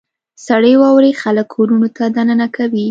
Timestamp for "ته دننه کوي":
1.95-2.79